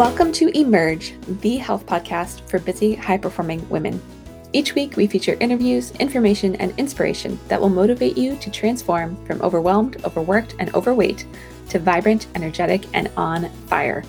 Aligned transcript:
Welcome 0.00 0.32
to 0.32 0.48
Emerge, 0.58 1.12
the 1.42 1.58
health 1.58 1.84
podcast 1.84 2.48
for 2.48 2.58
busy, 2.58 2.94
high 2.94 3.18
performing 3.18 3.68
women. 3.68 4.00
Each 4.54 4.74
week, 4.74 4.96
we 4.96 5.06
feature 5.06 5.36
interviews, 5.40 5.90
information, 5.90 6.56
and 6.56 6.72
inspiration 6.78 7.38
that 7.48 7.60
will 7.60 7.68
motivate 7.68 8.16
you 8.16 8.36
to 8.36 8.50
transform 8.50 9.22
from 9.26 9.42
overwhelmed, 9.42 10.02
overworked, 10.06 10.56
and 10.58 10.74
overweight 10.74 11.26
to 11.68 11.78
vibrant, 11.78 12.28
energetic, 12.34 12.86
and 12.94 13.10
on 13.18 13.50
fire. 13.66 14.02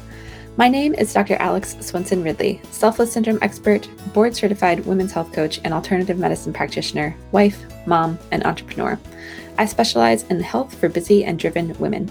My 0.55 0.69
name 0.69 0.93
is 0.93 1.11
Dr. 1.11 1.35
Alex 1.35 1.75
Swenson 1.81 2.23
Ridley, 2.23 2.61
selfless 2.71 3.11
syndrome 3.11 3.39
expert, 3.41 3.89
board 4.13 4.33
certified 4.33 4.85
women's 4.85 5.11
health 5.11 5.33
coach, 5.33 5.59
and 5.65 5.73
alternative 5.73 6.17
medicine 6.17 6.53
practitioner, 6.53 7.13
wife, 7.33 7.65
mom, 7.85 8.17
and 8.31 8.45
entrepreneur. 8.45 8.97
I 9.57 9.65
specialize 9.65 10.23
in 10.23 10.39
health 10.39 10.73
for 10.73 10.87
busy 10.87 11.25
and 11.25 11.37
driven 11.37 11.77
women. 11.79 12.09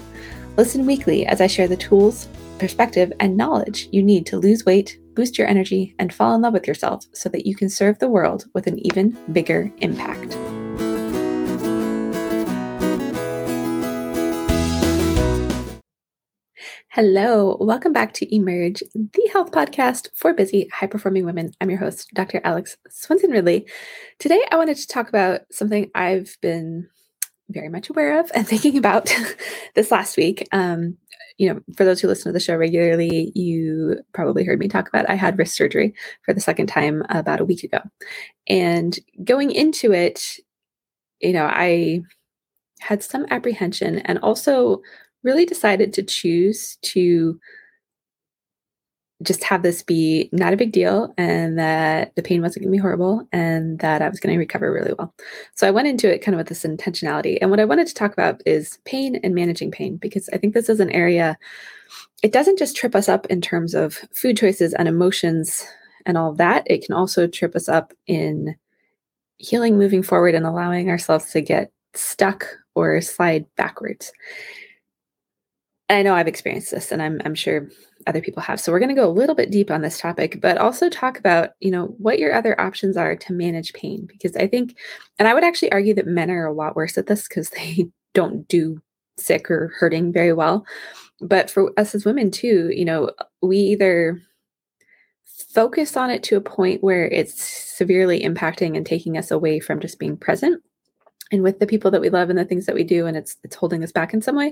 Listen 0.55 0.85
weekly 0.85 1.25
as 1.25 1.41
I 1.41 1.47
share 1.47 1.67
the 1.67 1.75
tools, 1.75 2.27
perspective, 2.61 3.11
and 3.19 3.35
knowledge 3.35 3.89
you 3.91 4.03
need 4.03 4.23
to 4.27 4.37
lose 4.37 4.63
weight, 4.67 4.99
boost 5.15 5.35
your 5.35 5.47
energy, 5.47 5.95
and 5.97 6.13
fall 6.13 6.35
in 6.35 6.41
love 6.41 6.53
with 6.53 6.67
yourself 6.67 7.03
so 7.11 7.27
that 7.27 7.47
you 7.47 7.55
can 7.55 7.67
serve 7.67 7.97
the 7.97 8.07
world 8.07 8.45
with 8.53 8.67
an 8.67 8.77
even 8.85 9.17
bigger 9.33 9.71
impact. 9.79 10.37
Hello, 16.89 17.57
welcome 17.59 17.93
back 17.93 18.13
to 18.13 18.35
Emerge, 18.35 18.83
the 18.93 19.29
health 19.33 19.51
podcast 19.51 20.09
for 20.13 20.31
busy, 20.31 20.67
high 20.71 20.85
performing 20.85 21.25
women. 21.25 21.53
I'm 21.61 21.69
your 21.71 21.79
host, 21.79 22.11
Dr. 22.13 22.41
Alex 22.43 22.77
Swenson 22.89 23.31
Ridley. 23.31 23.65
Today, 24.19 24.43
I 24.51 24.57
wanted 24.57 24.77
to 24.77 24.87
talk 24.87 25.09
about 25.09 25.41
something 25.49 25.89
I've 25.95 26.37
been 26.41 26.89
very 27.51 27.69
much 27.69 27.89
aware 27.89 28.19
of 28.19 28.31
and 28.33 28.47
thinking 28.47 28.77
about 28.77 29.13
this 29.75 29.91
last 29.91 30.17
week. 30.17 30.47
Um, 30.51 30.97
you 31.37 31.51
know, 31.51 31.59
for 31.75 31.85
those 31.85 31.99
who 31.99 32.07
listen 32.07 32.29
to 32.29 32.33
the 32.33 32.39
show 32.39 32.55
regularly, 32.55 33.31
you 33.33 33.97
probably 34.13 34.43
heard 34.43 34.59
me 34.59 34.67
talk 34.67 34.87
about 34.87 35.09
I 35.09 35.15
had 35.15 35.39
wrist 35.39 35.55
surgery 35.55 35.93
for 36.23 36.33
the 36.33 36.41
second 36.41 36.67
time 36.67 37.03
about 37.09 37.41
a 37.41 37.45
week 37.45 37.63
ago. 37.63 37.79
And 38.47 38.99
going 39.23 39.49
into 39.51 39.91
it, 39.91 40.37
you 41.19 41.33
know, 41.33 41.45
I 41.45 42.01
had 42.79 43.01
some 43.03 43.25
apprehension 43.31 43.99
and 43.99 44.19
also 44.19 44.81
really 45.23 45.45
decided 45.45 45.93
to 45.93 46.03
choose 46.03 46.77
to 46.81 47.39
just 49.21 49.43
have 49.43 49.63
this 49.63 49.83
be 49.83 50.29
not 50.31 50.53
a 50.53 50.57
big 50.57 50.71
deal 50.71 51.13
and 51.17 51.57
that 51.59 52.15
the 52.15 52.23
pain 52.23 52.41
wasn't 52.41 52.63
going 52.63 52.71
to 52.71 52.77
be 52.77 52.81
horrible 52.81 53.27
and 53.31 53.79
that 53.79 54.01
I 54.01 54.09
was 54.09 54.19
going 54.19 54.33
to 54.33 54.39
recover 54.39 54.71
really 54.71 54.93
well. 54.97 55.13
So 55.55 55.67
I 55.67 55.71
went 55.71 55.87
into 55.87 56.11
it 56.11 56.19
kind 56.19 56.35
of 56.35 56.39
with 56.39 56.47
this 56.47 56.63
intentionality. 56.63 57.37
And 57.41 57.49
what 57.49 57.59
I 57.59 57.65
wanted 57.65 57.87
to 57.87 57.93
talk 57.93 58.13
about 58.13 58.41
is 58.45 58.79
pain 58.85 59.19
and 59.23 59.35
managing 59.35 59.71
pain 59.71 59.97
because 59.97 60.29
I 60.33 60.37
think 60.37 60.53
this 60.53 60.69
is 60.69 60.79
an 60.79 60.91
area 60.91 61.37
it 62.23 62.31
doesn't 62.31 62.59
just 62.59 62.75
trip 62.75 62.95
us 62.95 63.09
up 63.09 63.25
in 63.27 63.41
terms 63.41 63.73
of 63.73 63.95
food 64.13 64.37
choices 64.37 64.73
and 64.73 64.87
emotions 64.87 65.65
and 66.05 66.17
all 66.17 66.31
of 66.31 66.37
that. 66.37 66.63
It 66.67 66.85
can 66.85 66.95
also 66.95 67.27
trip 67.27 67.55
us 67.55 67.67
up 67.67 67.93
in 68.07 68.55
healing 69.37 69.77
moving 69.77 70.03
forward 70.03 70.35
and 70.35 70.45
allowing 70.45 70.89
ourselves 70.89 71.31
to 71.31 71.41
get 71.41 71.71
stuck 71.95 72.47
or 72.75 73.01
slide 73.01 73.45
backwards. 73.55 74.11
I 75.89 76.03
know 76.03 76.15
I've 76.15 76.27
experienced 76.27 76.71
this 76.71 76.91
and 76.91 77.01
I'm 77.01 77.21
I'm 77.25 77.35
sure 77.35 77.67
other 78.07 78.21
people 78.21 78.41
have. 78.41 78.59
So 78.59 78.71
we're 78.71 78.79
going 78.79 78.89
to 78.89 79.01
go 79.01 79.07
a 79.07 79.11
little 79.11 79.35
bit 79.35 79.51
deep 79.51 79.71
on 79.71 79.81
this 79.81 79.99
topic, 79.99 80.39
but 80.41 80.57
also 80.57 80.89
talk 80.89 81.17
about, 81.17 81.51
you 81.59 81.71
know, 81.71 81.87
what 81.97 82.19
your 82.19 82.33
other 82.33 82.59
options 82.59 82.97
are 82.97 83.15
to 83.15 83.33
manage 83.33 83.73
pain 83.73 84.05
because 84.05 84.35
I 84.35 84.47
think 84.47 84.77
and 85.19 85.27
I 85.27 85.33
would 85.33 85.43
actually 85.43 85.71
argue 85.71 85.93
that 85.95 86.07
men 86.07 86.31
are 86.31 86.45
a 86.45 86.53
lot 86.53 86.75
worse 86.75 86.97
at 86.97 87.07
this 87.07 87.27
cuz 87.27 87.49
they 87.55 87.89
don't 88.13 88.47
do 88.47 88.81
sick 89.17 89.49
or 89.49 89.73
hurting 89.79 90.11
very 90.11 90.33
well. 90.33 90.65
But 91.21 91.49
for 91.49 91.71
us 91.77 91.93
as 91.93 92.05
women 92.05 92.31
too, 92.31 92.71
you 92.73 92.85
know, 92.85 93.11
we 93.41 93.57
either 93.57 94.19
focus 95.53 95.97
on 95.97 96.09
it 96.09 96.23
to 96.23 96.37
a 96.37 96.41
point 96.41 96.83
where 96.83 97.07
it's 97.07 97.43
severely 97.43 98.21
impacting 98.21 98.75
and 98.75 98.85
taking 98.85 99.17
us 99.17 99.31
away 99.31 99.59
from 99.59 99.79
just 99.79 99.99
being 99.99 100.17
present 100.17 100.63
and 101.31 101.43
with 101.43 101.59
the 101.59 101.67
people 101.67 101.91
that 101.91 102.01
we 102.01 102.09
love 102.09 102.29
and 102.29 102.37
the 102.37 102.45
things 102.45 102.65
that 102.65 102.75
we 102.75 102.83
do 102.83 103.05
and 103.05 103.17
it's 103.17 103.37
it's 103.43 103.55
holding 103.55 103.83
us 103.83 103.91
back 103.91 104.13
in 104.13 104.21
some 104.21 104.35
way 104.35 104.51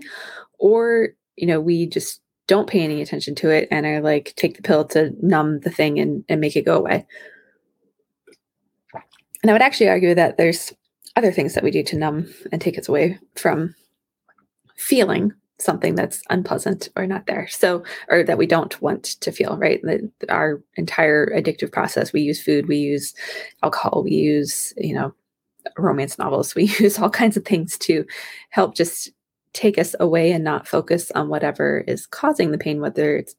or 0.57 1.09
you 1.35 1.47
know 1.47 1.59
we 1.59 1.85
just 1.85 2.21
don't 2.49 2.67
pay 2.67 2.81
any 2.81 2.99
attention 2.99 3.35
to 3.35 3.49
it 3.51 3.67
and 3.69 3.85
I 3.85 3.99
like 3.99 4.33
take 4.35 4.57
the 4.57 4.63
pill 4.63 4.83
to 4.85 5.13
numb 5.21 5.59
the 5.59 5.69
thing 5.69 5.99
and, 5.99 6.25
and 6.27 6.41
make 6.41 6.55
it 6.55 6.65
go 6.65 6.77
away. 6.77 7.05
And 9.41 9.49
i 9.49 9.53
would 9.53 9.61
actually 9.61 9.87
argue 9.87 10.15
that 10.15 10.37
there's 10.37 10.73
other 11.15 11.31
things 11.31 11.53
that 11.53 11.63
we 11.63 11.69
do 11.69 11.83
to 11.83 11.97
numb 11.97 12.27
and 12.51 12.59
take 12.59 12.77
us 12.77 12.89
away 12.89 13.19
from 13.35 13.75
feeling 14.77 15.31
something 15.59 15.93
that's 15.93 16.23
unpleasant 16.31 16.89
or 16.95 17.05
not 17.05 17.27
there 17.27 17.47
so 17.49 17.83
or 18.07 18.23
that 18.23 18.37
we 18.37 18.47
don't 18.47 18.81
want 18.81 19.03
to 19.03 19.31
feel 19.31 19.55
right? 19.57 19.81
The, 19.83 20.09
our 20.29 20.61
entire 20.75 21.27
addictive 21.27 21.71
process 21.71 22.11
we 22.11 22.21
use 22.21 22.41
food 22.41 22.67
we 22.67 22.77
use 22.77 23.13
alcohol 23.61 24.01
we 24.03 24.11
use 24.11 24.73
you 24.75 24.95
know 24.95 25.13
romance 25.77 26.17
novels 26.17 26.55
we 26.55 26.63
use 26.79 26.97
all 26.97 27.11
kinds 27.11 27.37
of 27.37 27.45
things 27.45 27.77
to 27.79 28.05
help 28.49 28.75
just 28.75 29.11
take 29.53 29.77
us 29.77 29.95
away 29.99 30.31
and 30.31 30.43
not 30.43 30.67
focus 30.67 31.11
on 31.11 31.29
whatever 31.29 31.83
is 31.87 32.05
causing 32.05 32.51
the 32.51 32.57
pain, 32.57 32.81
whether 32.81 33.17
it's 33.17 33.35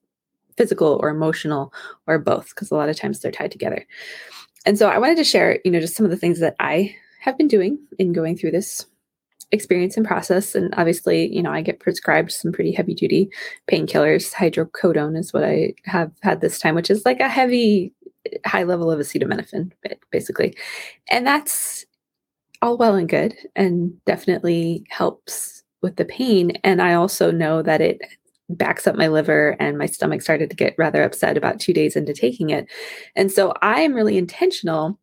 physical 0.56 0.98
or 1.02 1.08
emotional 1.08 1.72
or 2.06 2.18
both, 2.18 2.50
because 2.50 2.70
a 2.70 2.74
lot 2.74 2.88
of 2.88 2.96
times 2.96 3.20
they're 3.20 3.32
tied 3.32 3.52
together. 3.52 3.86
And 4.66 4.78
so 4.78 4.88
I 4.88 4.98
wanted 4.98 5.16
to 5.16 5.24
share, 5.24 5.58
you 5.64 5.70
know, 5.70 5.80
just 5.80 5.96
some 5.96 6.04
of 6.04 6.10
the 6.10 6.16
things 6.16 6.40
that 6.40 6.56
I 6.60 6.94
have 7.20 7.38
been 7.38 7.48
doing 7.48 7.78
in 7.98 8.12
going 8.12 8.36
through 8.36 8.50
this 8.50 8.86
experience 9.52 9.96
and 9.96 10.06
process. 10.06 10.54
And 10.54 10.72
obviously, 10.76 11.34
you 11.34 11.42
know, 11.42 11.50
I 11.50 11.62
get 11.62 11.80
prescribed 11.80 12.30
some 12.30 12.52
pretty 12.52 12.72
heavy 12.72 12.94
duty 12.94 13.30
painkillers. 13.70 14.32
Hydrocodone 14.32 15.16
is 15.18 15.32
what 15.32 15.44
I 15.44 15.74
have 15.84 16.12
had 16.22 16.40
this 16.40 16.58
time, 16.58 16.74
which 16.74 16.90
is 16.90 17.04
like 17.04 17.20
a 17.20 17.28
heavy, 17.28 17.92
high 18.44 18.64
level 18.64 18.90
of 18.90 19.00
acetaminophen, 19.00 19.72
basically. 20.10 20.56
And 21.08 21.26
that's 21.26 21.84
all 22.62 22.76
well 22.76 22.94
and 22.94 23.08
good 23.08 23.34
and 23.56 23.92
definitely 24.04 24.84
helps 24.90 25.59
with 25.82 25.96
the 25.96 26.04
pain. 26.04 26.52
And 26.64 26.82
I 26.82 26.94
also 26.94 27.30
know 27.30 27.62
that 27.62 27.80
it 27.80 28.00
backs 28.48 28.86
up 28.86 28.96
my 28.96 29.08
liver 29.08 29.56
and 29.60 29.78
my 29.78 29.86
stomach 29.86 30.22
started 30.22 30.50
to 30.50 30.56
get 30.56 30.74
rather 30.76 31.02
upset 31.02 31.36
about 31.36 31.60
two 31.60 31.72
days 31.72 31.96
into 31.96 32.12
taking 32.12 32.50
it. 32.50 32.66
And 33.14 33.30
so 33.30 33.54
I 33.62 33.80
am 33.80 33.94
really 33.94 34.18
intentional 34.18 34.98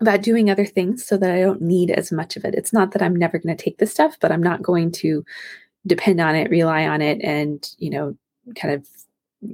about 0.00 0.22
doing 0.22 0.50
other 0.50 0.66
things 0.66 1.04
so 1.04 1.16
that 1.16 1.30
I 1.30 1.40
don't 1.40 1.62
need 1.62 1.90
as 1.90 2.12
much 2.12 2.36
of 2.36 2.44
it. 2.44 2.54
It's 2.54 2.72
not 2.72 2.92
that 2.92 3.02
I'm 3.02 3.16
never 3.16 3.38
going 3.38 3.56
to 3.56 3.62
take 3.62 3.78
this 3.78 3.90
stuff, 3.90 4.16
but 4.20 4.30
I'm 4.30 4.42
not 4.42 4.62
going 4.62 4.92
to 4.92 5.24
depend 5.86 6.20
on 6.20 6.34
it, 6.34 6.50
rely 6.50 6.86
on 6.86 7.00
it, 7.00 7.20
and, 7.22 7.68
you 7.78 7.90
know, 7.90 8.16
kind 8.56 8.74
of 8.74 8.86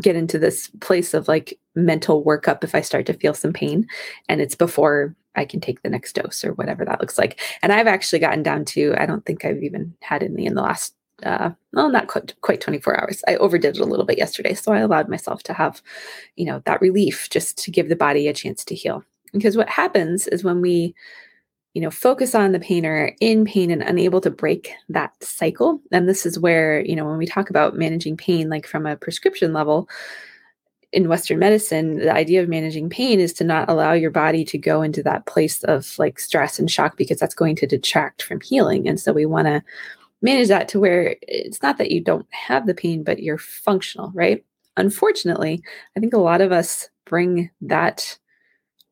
get 0.00 0.16
into 0.16 0.38
this 0.38 0.70
place 0.80 1.14
of 1.14 1.28
like 1.28 1.58
mental 1.74 2.24
workup 2.24 2.64
if 2.64 2.74
I 2.74 2.80
start 2.80 3.06
to 3.06 3.14
feel 3.14 3.34
some 3.34 3.52
pain 3.52 3.86
and 4.28 4.40
it's 4.40 4.54
before 4.54 5.14
I 5.34 5.44
can 5.44 5.60
take 5.60 5.82
the 5.82 5.90
next 5.90 6.14
dose 6.14 6.44
or 6.44 6.52
whatever 6.54 6.84
that 6.84 7.00
looks 7.00 7.18
like. 7.18 7.40
And 7.62 7.72
I've 7.72 7.86
actually 7.86 8.18
gotten 8.18 8.42
down 8.42 8.64
to, 8.66 8.94
I 8.98 9.06
don't 9.06 9.24
think 9.24 9.44
I've 9.44 9.62
even 9.62 9.94
had 10.00 10.22
any 10.22 10.46
in 10.46 10.54
the 10.54 10.62
last, 10.62 10.94
uh, 11.22 11.50
well, 11.72 11.88
not 11.88 12.08
quite, 12.08 12.34
quite 12.40 12.60
24 12.60 13.00
hours. 13.00 13.22
I 13.26 13.36
overdid 13.36 13.76
it 13.76 13.80
a 13.80 13.86
little 13.86 14.04
bit 14.04 14.18
yesterday. 14.18 14.54
So 14.54 14.72
I 14.72 14.80
allowed 14.80 15.08
myself 15.08 15.42
to 15.44 15.52
have, 15.52 15.82
you 16.36 16.44
know, 16.44 16.62
that 16.66 16.80
relief 16.80 17.28
just 17.30 17.56
to 17.58 17.70
give 17.70 17.88
the 17.88 17.96
body 17.96 18.28
a 18.28 18.34
chance 18.34 18.64
to 18.66 18.74
heal. 18.74 19.04
Because 19.32 19.56
what 19.56 19.68
happens 19.68 20.26
is 20.26 20.44
when 20.44 20.60
we, 20.60 20.94
you 21.74 21.80
know, 21.80 21.90
focus 21.90 22.34
on 22.34 22.52
the 22.52 22.60
pain 22.60 22.84
or 22.84 23.16
in 23.20 23.46
pain 23.46 23.70
and 23.70 23.82
unable 23.82 24.20
to 24.20 24.30
break 24.30 24.72
that 24.90 25.12
cycle. 25.24 25.80
And 25.90 26.06
this 26.06 26.26
is 26.26 26.38
where, 26.38 26.84
you 26.84 26.94
know, 26.94 27.06
when 27.06 27.16
we 27.16 27.26
talk 27.26 27.48
about 27.48 27.76
managing 27.78 28.16
pain, 28.16 28.50
like 28.50 28.66
from 28.66 28.84
a 28.84 28.96
prescription 28.96 29.54
level, 29.54 29.88
in 30.92 31.08
Western 31.08 31.38
medicine, 31.38 31.96
the 31.96 32.12
idea 32.12 32.42
of 32.42 32.48
managing 32.48 32.90
pain 32.90 33.18
is 33.18 33.32
to 33.34 33.44
not 33.44 33.68
allow 33.68 33.92
your 33.92 34.10
body 34.10 34.44
to 34.44 34.58
go 34.58 34.82
into 34.82 35.02
that 35.02 35.26
place 35.26 35.64
of 35.64 35.98
like 35.98 36.20
stress 36.20 36.58
and 36.58 36.70
shock 36.70 36.96
because 36.96 37.18
that's 37.18 37.34
going 37.34 37.56
to 37.56 37.66
detract 37.66 38.22
from 38.22 38.40
healing. 38.40 38.86
And 38.86 39.00
so 39.00 39.12
we 39.12 39.24
want 39.24 39.46
to 39.46 39.62
manage 40.20 40.48
that 40.48 40.68
to 40.68 40.80
where 40.80 41.16
it's 41.22 41.62
not 41.62 41.78
that 41.78 41.90
you 41.90 42.00
don't 42.00 42.26
have 42.30 42.66
the 42.66 42.74
pain, 42.74 43.02
but 43.02 43.22
you're 43.22 43.38
functional, 43.38 44.12
right? 44.14 44.44
Unfortunately, 44.76 45.62
I 45.96 46.00
think 46.00 46.12
a 46.12 46.18
lot 46.18 46.40
of 46.40 46.52
us 46.52 46.88
bring 47.06 47.50
that 47.62 48.18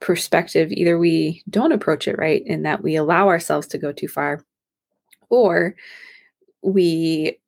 perspective. 0.00 0.73
Either 0.73 0.99
we 0.99 1.43
don't 1.50 1.73
approach 1.73 2.08
it 2.08 2.19
right 2.19 2.43
in 2.46 2.62
that 2.62 2.82
we 2.82 2.96
allow 2.96 3.29
ourselves 3.29 3.67
to 3.69 3.79
go 3.79 3.93
too 3.93 4.08
far, 4.08 4.44
or 5.29 5.76
we 6.62 7.38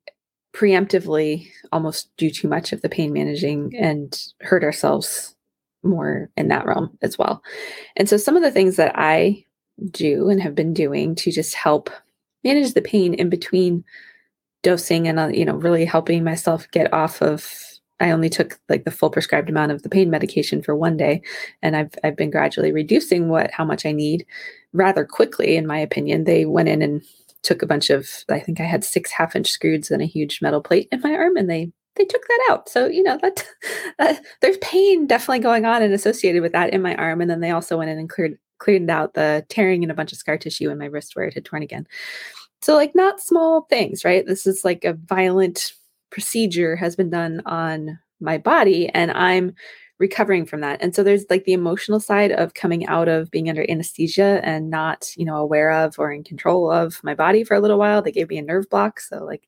preemptively 0.53 1.47
almost 1.71 2.09
do 2.17 2.29
too 2.29 2.47
much 2.47 2.73
of 2.73 2.81
the 2.81 2.89
pain 2.89 3.11
managing 3.11 3.73
and 3.75 4.27
hurt 4.41 4.63
ourselves 4.63 5.35
more 5.83 6.29
in 6.37 6.47
that 6.47 6.65
realm 6.65 6.97
as 7.01 7.17
well. 7.17 7.41
And 7.95 8.07
so 8.07 8.17
some 8.17 8.35
of 8.35 8.43
the 8.43 8.51
things 8.51 8.75
that 8.75 8.93
I 8.95 9.43
do 9.89 10.29
and 10.29 10.41
have 10.41 10.55
been 10.55 10.73
doing 10.73 11.15
to 11.15 11.31
just 11.31 11.55
help 11.55 11.89
manage 12.43 12.73
the 12.73 12.81
pain 12.81 13.13
in 13.13 13.29
between 13.29 13.83
dosing 14.61 15.07
and 15.07 15.19
uh, 15.19 15.27
you 15.27 15.45
know 15.45 15.55
really 15.55 15.85
helping 15.85 16.23
myself 16.23 16.67
get 16.71 16.93
off 16.93 17.21
of 17.21 17.53
I 17.99 18.11
only 18.11 18.29
took 18.29 18.59
like 18.69 18.85
the 18.85 18.91
full 18.91 19.09
prescribed 19.09 19.49
amount 19.49 19.71
of 19.71 19.83
the 19.83 19.89
pain 19.89 20.09
medication 20.09 20.61
for 20.61 20.75
one 20.75 20.95
day 20.95 21.21
and 21.61 21.75
I've 21.75 21.93
I've 22.03 22.15
been 22.15 22.31
gradually 22.31 22.71
reducing 22.71 23.29
what 23.29 23.51
how 23.51 23.65
much 23.65 23.85
I 23.85 23.91
need 23.91 24.25
rather 24.71 25.05
quickly 25.05 25.57
in 25.57 25.67
my 25.67 25.79
opinion. 25.79 26.23
They 26.23 26.45
went 26.45 26.69
in 26.69 26.81
and 26.81 27.01
took 27.43 27.61
a 27.61 27.67
bunch 27.67 27.89
of, 27.89 28.09
I 28.29 28.39
think 28.39 28.59
I 28.59 28.65
had 28.65 28.83
six 28.83 29.11
half 29.11 29.35
inch 29.35 29.49
screws 29.49 29.91
and 29.91 30.01
a 30.01 30.05
huge 30.05 30.41
metal 30.41 30.61
plate 30.61 30.87
in 30.91 31.01
my 31.01 31.13
arm, 31.13 31.37
and 31.37 31.49
they 31.49 31.71
they 31.95 32.05
took 32.05 32.23
that 32.27 32.47
out. 32.49 32.69
So, 32.69 32.87
you 32.87 33.03
know, 33.03 33.19
that, 33.21 33.45
uh, 33.99 34.15
there's 34.41 34.57
pain 34.57 35.05
definitely 35.05 35.39
going 35.39 35.65
on 35.65 35.83
and 35.83 35.93
associated 35.93 36.41
with 36.41 36.51
that 36.53 36.73
in 36.73 36.81
my 36.81 36.95
arm. 36.95 37.21
And 37.21 37.29
then 37.29 37.39
they 37.39 37.51
also 37.51 37.77
went 37.77 37.91
in 37.91 37.99
and 37.99 38.09
cleared 38.09 38.37
cleared 38.59 38.89
out 38.89 39.13
the 39.13 39.45
tearing 39.49 39.83
and 39.83 39.91
a 39.91 39.95
bunch 39.95 40.13
of 40.13 40.17
scar 40.17 40.37
tissue 40.37 40.69
in 40.69 40.77
my 40.77 40.85
wrist 40.85 41.15
where 41.15 41.25
it 41.25 41.33
had 41.33 41.43
torn 41.43 41.63
again. 41.63 41.85
So, 42.61 42.75
like, 42.75 42.95
not 42.95 43.19
small 43.19 43.67
things, 43.69 44.05
right? 44.05 44.25
This 44.25 44.47
is 44.47 44.63
like 44.63 44.85
a 44.85 44.93
violent 44.93 45.73
procedure 46.11 46.75
has 46.77 46.95
been 46.95 47.09
done 47.09 47.41
on 47.45 47.99
my 48.21 48.37
body, 48.37 48.89
and 48.89 49.11
I'm 49.11 49.53
recovering 49.99 50.45
from 50.45 50.61
that. 50.61 50.81
And 50.81 50.95
so 50.95 51.03
there's 51.03 51.25
like 51.29 51.45
the 51.45 51.53
emotional 51.53 51.99
side 51.99 52.31
of 52.31 52.53
coming 52.53 52.85
out 52.87 53.07
of 53.07 53.31
being 53.31 53.49
under 53.49 53.65
anesthesia 53.69 54.41
and 54.43 54.69
not, 54.69 55.11
you 55.15 55.25
know, 55.25 55.37
aware 55.37 55.71
of 55.71 55.97
or 55.99 56.11
in 56.11 56.23
control 56.23 56.71
of 56.71 56.99
my 57.03 57.13
body 57.13 57.43
for 57.43 57.55
a 57.55 57.59
little 57.59 57.77
while. 57.77 58.01
They 58.01 58.11
gave 58.11 58.29
me 58.29 58.37
a 58.37 58.41
nerve 58.41 58.69
block. 58.69 58.99
So 58.99 59.23
like 59.23 59.47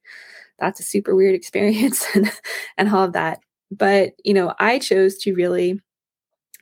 that's 0.59 0.79
a 0.79 0.83
super 0.83 1.15
weird 1.15 1.35
experience 1.39 2.05
and, 2.13 2.31
and 2.77 2.89
all 2.89 3.03
of 3.03 3.13
that. 3.13 3.39
But, 3.71 4.13
you 4.23 4.33
know, 4.33 4.53
I 4.59 4.79
chose 4.79 5.17
to 5.19 5.33
really 5.33 5.81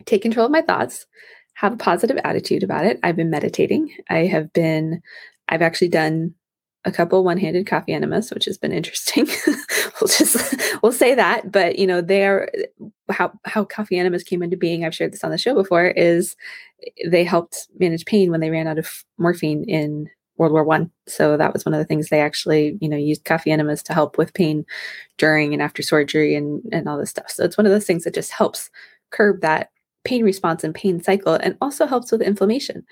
take 0.06 0.22
control 0.22 0.46
of 0.46 0.52
my 0.52 0.62
thoughts, 0.62 1.06
have 1.56 1.74
a 1.74 1.78
positive 1.78 2.18
attitude 2.24 2.64
about 2.64 2.86
it. 2.86 3.00
I've 3.04 3.16
been 3.16 3.30
meditating. 3.30 3.94
I 4.10 4.26
have 4.26 4.52
been, 4.54 5.02
I've 5.50 5.62
actually 5.62 5.90
done 5.90 6.34
a 6.86 6.92
couple 6.92 7.24
one-handed 7.24 7.68
coffee 7.68 7.94
enemas, 7.94 8.32
which 8.32 8.46
has 8.46 8.58
been 8.58 8.72
interesting. 8.72 9.28
we'll 10.02 10.08
just 10.08 10.56
we'll 10.82 10.92
say 10.92 11.16
that. 11.16 11.52
But 11.52 11.80
you 11.80 11.88
know, 11.88 12.02
they're 12.02 12.50
how 13.14 13.32
how 13.46 13.64
coffee 13.64 13.98
enemas 13.98 14.24
came 14.24 14.44
into 14.44 14.58
being. 14.58 14.84
I've 14.84 14.96
shared 14.96 15.14
this 15.14 15.24
on 15.24 15.32
the 15.32 15.38
show 15.38 15.54
before. 15.54 15.88
Is 15.88 16.36
they 17.08 17.24
helped 17.24 17.68
manage 17.80 18.06
pain 18.06 18.32
when 18.32 18.42
they 18.42 18.50
ran 18.50 18.68
out 18.68 18.78
of 18.78 19.04
morphine 19.18 19.64
in 19.66 20.10
World 20.38 20.54
War 20.54 20.64
One. 20.64 20.92
So 21.08 21.38
that 21.38 21.54
was 21.54 21.66
one 21.66 21.74
of 21.74 21.80
the 21.80 21.86
things 21.86 22.10
they 22.10 22.22
actually, 22.22 22.78
you 22.82 22.90
know, 22.90 22.98
used 22.98 23.26
coffee 23.26 23.52
enemas 23.52 23.84
to 23.84 23.94
help 23.94 24.18
with 24.18 24.34
pain 24.34 24.66
during 25.18 25.54
and 25.54 25.62
after 25.62 25.82
surgery 25.82 26.36
and 26.36 26.62
and 26.72 26.88
all 26.90 26.98
this 26.98 27.12
stuff. 27.12 27.30
So 27.30 27.44
it's 27.44 27.58
one 27.58 27.66
of 27.66 27.72
those 27.72 27.86
things 27.86 28.04
that 28.04 28.16
just 28.16 28.32
helps 28.32 28.70
curb 29.12 29.42
that 29.42 29.70
pain 30.04 30.24
response 30.24 30.64
and 30.64 30.76
pain 30.76 31.02
cycle 31.02 31.36
and 31.36 31.58
also 31.62 31.86
helps 31.86 32.12
with 32.12 32.22
inflammation. 32.22 32.84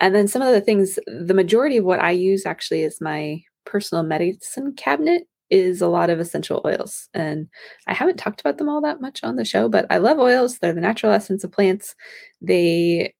And 0.00 0.14
then 0.14 0.28
some 0.28 0.42
of 0.42 0.52
the 0.52 0.60
things, 0.60 0.98
the 1.06 1.34
majority 1.34 1.78
of 1.78 1.84
what 1.84 2.00
I 2.00 2.10
use 2.10 2.44
actually 2.44 2.82
is 2.82 3.00
my 3.00 3.40
personal 3.64 4.04
medicine 4.04 4.74
cabinet 4.74 5.26
is 5.50 5.80
a 5.80 5.88
lot 5.88 6.10
of 6.10 6.20
essential 6.20 6.60
oils. 6.64 7.08
And 7.14 7.48
I 7.86 7.94
haven't 7.94 8.18
talked 8.18 8.40
about 8.40 8.58
them 8.58 8.68
all 8.68 8.80
that 8.82 9.00
much 9.00 9.24
on 9.24 9.36
the 9.36 9.44
show, 9.44 9.68
but 9.68 9.86
I 9.90 9.98
love 9.98 10.18
oils. 10.18 10.58
They're 10.58 10.72
the 10.72 10.80
natural 10.80 11.12
essence 11.12 11.44
of 11.44 11.52
plants. 11.52 11.94
They 12.40 13.14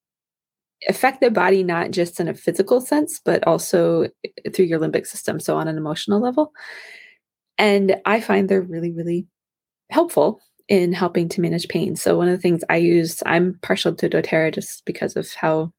affect 0.89 1.21
the 1.21 1.31
body 1.31 1.63
not 1.63 1.91
just 1.91 2.21
in 2.21 2.29
a 2.29 2.35
physical 2.35 2.81
sense, 2.81 3.21
but 3.25 3.47
also 3.47 4.09
eh, 4.25 4.51
through 4.55 4.67
your 4.67 4.79
limbic 4.79 5.07
system. 5.07 5.41
So 5.41 5.57
on 5.57 5.69
an 5.69 5.77
emotional 5.77 6.21
level. 6.21 6.53
And 7.57 7.97
I 8.05 8.21
find 8.21 8.49
they're 8.49 8.63
really, 8.63 8.93
really 8.93 9.27
helpful 9.91 10.41
in 10.69 10.93
helping 10.93 11.29
to 11.31 11.41
manage 11.41 11.67
pain. 11.69 11.97
So 11.97 12.17
one 12.17 12.29
of 12.29 12.37
the 12.37 12.43
things 12.43 12.63
I 12.69 12.77
use, 12.77 13.23
I'm 13.27 13.59
partial 13.63 13.95
to 13.95 14.09
doTERRA 14.09 14.55
just 14.55 14.85
because 14.85 15.17
of 15.17 15.33
how 15.33 15.73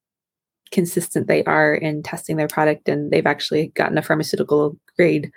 consistent 0.72 1.28
they 1.28 1.44
are 1.46 1.74
in 1.74 2.04
testing 2.04 2.38
their 2.38 2.48
product. 2.48 2.90
And 2.90 3.12
they've 3.12 3.26
actually 3.26 3.68
gotten 3.76 3.98
a 3.98 4.02
pharmaceutical 4.02 4.78
grade 4.98 5.32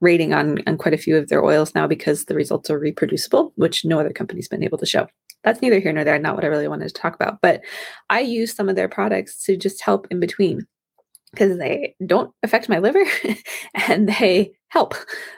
rating 0.00 0.34
on, 0.34 0.62
on 0.66 0.76
quite 0.76 0.94
a 0.94 0.98
few 0.98 1.16
of 1.16 1.28
their 1.28 1.44
oils 1.44 1.74
now 1.74 1.86
because 1.86 2.24
the 2.24 2.34
results 2.34 2.70
are 2.70 2.78
reproducible, 2.78 3.52
which 3.56 3.84
no 3.84 3.98
other 3.98 4.12
company's 4.12 4.48
been 4.48 4.62
able 4.62 4.78
to 4.78 4.86
show. 4.86 5.06
That's 5.44 5.62
neither 5.62 5.78
here 5.78 5.92
nor 5.92 6.04
there, 6.04 6.18
not 6.18 6.34
what 6.34 6.44
I 6.44 6.48
really 6.48 6.68
wanted 6.68 6.88
to 6.88 6.94
talk 6.94 7.14
about. 7.14 7.40
But 7.40 7.60
I 8.10 8.20
use 8.20 8.54
some 8.54 8.68
of 8.68 8.76
their 8.76 8.88
products 8.88 9.42
to 9.44 9.56
just 9.56 9.82
help 9.82 10.06
in 10.10 10.20
between 10.20 10.66
because 11.30 11.58
they 11.58 11.94
don't 12.04 12.32
affect 12.42 12.68
my 12.68 12.78
liver 12.78 13.04
and 13.74 14.08
they 14.08 14.52
help. 14.68 14.94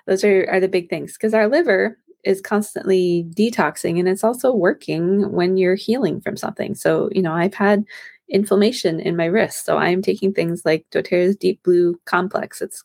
Those 0.07 0.25
are, 0.25 0.49
are 0.51 0.61
the 0.61 0.69
big 0.69 0.89
things 0.89 1.13
because 1.13 1.35
our 1.35 1.49
liver 1.49 1.99
is 2.25 2.41
constantly 2.41 3.27
detoxing 3.37 3.99
and 3.99 4.09
it's 4.09 4.25
also 4.25 4.53
working 4.53 5.31
when 5.33 5.57
you're 5.57 5.75
healing 5.75 6.21
from 6.21 6.37
something. 6.37 6.75
So, 6.75 7.09
you 7.13 7.23
know, 7.23 7.33
I've 7.33 7.55
had 7.55 7.85
inflammation 8.29 9.01
in 9.01 9.17
my 9.17 9.25
wrist. 9.27 9.65
So 9.65 9.79
I'm 9.79 10.03
taking 10.03 10.33
things 10.33 10.63
like 10.65 10.87
doTERRA's 10.93 11.37
Deep 11.37 11.63
Blue 11.63 11.99
Complex. 12.05 12.61
It's 12.61 12.83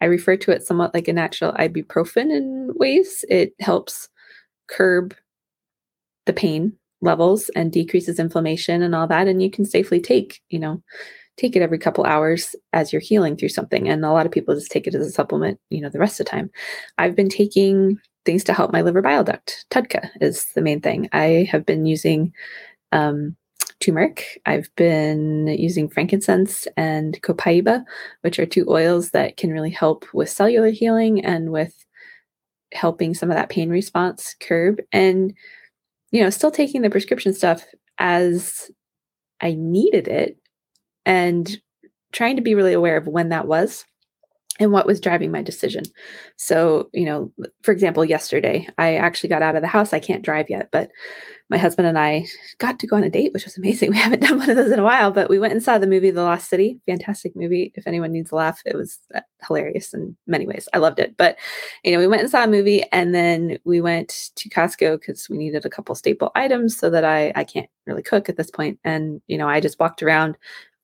I 0.00 0.06
refer 0.06 0.36
to 0.36 0.50
it 0.50 0.66
somewhat 0.66 0.94
like 0.94 1.08
a 1.08 1.12
natural 1.12 1.52
ibuprofen 1.52 2.34
in 2.34 2.72
ways. 2.74 3.24
It 3.28 3.54
helps 3.60 4.08
curb 4.68 5.14
the 6.26 6.32
pain 6.32 6.72
levels 7.02 7.48
and 7.50 7.72
decreases 7.72 8.18
inflammation 8.18 8.82
and 8.82 8.94
all 8.94 9.06
that. 9.06 9.26
And 9.26 9.42
you 9.42 9.50
can 9.50 9.64
safely 9.64 10.00
take, 10.00 10.40
you 10.50 10.58
know, 10.58 10.82
take 11.36 11.56
it 11.56 11.62
every 11.62 11.78
couple 11.78 12.04
hours 12.04 12.54
as 12.72 12.92
you're 12.92 13.00
healing 13.00 13.36
through 13.36 13.48
something. 13.48 13.88
And 13.88 14.04
a 14.04 14.12
lot 14.12 14.26
of 14.26 14.32
people 14.32 14.54
just 14.54 14.70
take 14.70 14.86
it 14.86 14.94
as 14.94 15.06
a 15.06 15.10
supplement, 15.10 15.58
you 15.70 15.80
know, 15.80 15.88
the 15.88 15.98
rest 15.98 16.20
of 16.20 16.26
the 16.26 16.30
time. 16.30 16.50
I've 16.98 17.16
been 17.16 17.30
taking 17.30 17.98
things 18.26 18.44
to 18.44 18.52
help 18.52 18.72
my 18.72 18.82
liver 18.82 19.00
bile 19.00 19.24
duct. 19.24 19.64
TUDCA 19.70 20.10
is 20.20 20.44
the 20.54 20.60
main 20.60 20.80
thing. 20.80 21.08
I 21.12 21.48
have 21.50 21.64
been 21.64 21.86
using 21.86 22.32
um, 22.92 23.36
turmeric. 23.80 24.40
I've 24.46 24.68
been 24.76 25.48
using 25.48 25.88
frankincense 25.88 26.68
and 26.76 27.20
copaiba, 27.22 27.84
which 28.20 28.38
are 28.38 28.46
two 28.46 28.66
oils 28.68 29.10
that 29.10 29.36
can 29.36 29.50
really 29.50 29.70
help 29.70 30.06
with 30.12 30.28
cellular 30.30 30.70
healing 30.70 31.24
and 31.24 31.50
with 31.50 31.84
helping 32.72 33.14
some 33.14 33.30
of 33.30 33.36
that 33.36 33.48
pain 33.48 33.70
response 33.70 34.36
curb. 34.40 34.80
And, 34.92 35.34
you 36.12 36.22
know, 36.22 36.30
still 36.30 36.50
taking 36.50 36.82
the 36.82 36.90
prescription 36.90 37.34
stuff 37.34 37.64
as 37.98 38.70
I 39.40 39.54
needed 39.54 40.08
it 40.08 40.36
and 41.04 41.60
trying 42.12 42.36
to 42.36 42.42
be 42.42 42.54
really 42.54 42.72
aware 42.72 42.96
of 42.96 43.06
when 43.06 43.30
that 43.30 43.46
was 43.46 43.84
and 44.60 44.72
what 44.72 44.86
was 44.86 45.00
driving 45.00 45.32
my 45.32 45.42
decision. 45.42 45.82
So, 46.36 46.90
you 46.92 47.06
know, 47.06 47.32
for 47.62 47.72
example, 47.72 48.04
yesterday 48.04 48.68
I 48.76 48.96
actually 48.96 49.30
got 49.30 49.42
out 49.42 49.56
of 49.56 49.62
the 49.62 49.68
house. 49.68 49.92
I 49.92 50.00
can't 50.00 50.22
drive 50.22 50.50
yet, 50.50 50.68
but 50.70 50.90
my 51.48 51.58
husband 51.58 51.88
and 51.88 51.98
I 51.98 52.26
got 52.58 52.78
to 52.78 52.86
go 52.86 52.94
on 52.94 53.02
a 53.02 53.10
date, 53.10 53.32
which 53.32 53.44
was 53.44 53.58
amazing. 53.58 53.90
We 53.90 53.96
haven't 53.96 54.22
done 54.22 54.38
one 54.38 54.48
of 54.48 54.56
those 54.56 54.70
in 54.70 54.78
a 54.78 54.84
while, 54.84 55.10
but 55.10 55.28
we 55.28 55.38
went 55.38 55.52
and 55.52 55.62
saw 55.62 55.78
the 55.78 55.86
movie 55.86 56.12
The 56.12 56.22
Lost 56.22 56.48
City. 56.48 56.78
Fantastic 56.86 57.34
movie. 57.34 57.72
If 57.74 57.86
anyone 57.86 58.12
needs 58.12 58.30
a 58.30 58.36
laugh, 58.36 58.60
it 58.64 58.76
was 58.76 58.98
uh, 59.14 59.20
hilarious 59.46 59.92
in 59.92 60.16
many 60.26 60.46
ways. 60.46 60.68
I 60.72 60.78
loved 60.78 61.00
it. 61.00 61.16
But, 61.16 61.36
you 61.82 61.90
know, 61.90 61.98
we 61.98 62.06
went 62.06 62.22
and 62.22 62.30
saw 62.30 62.44
a 62.44 62.46
movie 62.46 62.84
and 62.92 63.14
then 63.14 63.58
we 63.64 63.80
went 63.80 64.30
to 64.36 64.48
Costco 64.48 65.00
because 65.00 65.28
we 65.28 65.38
needed 65.38 65.64
a 65.64 65.70
couple 65.70 65.94
staple 65.96 66.30
items 66.36 66.76
so 66.76 66.88
that 66.90 67.04
I, 67.04 67.32
I 67.34 67.42
can't 67.42 67.68
really 67.86 68.02
cook 68.02 68.28
at 68.28 68.36
this 68.36 68.50
point. 68.50 68.78
And, 68.84 69.20
you 69.26 69.36
know, 69.36 69.48
I 69.48 69.58
just 69.60 69.80
walked 69.80 70.02
around 70.02 70.38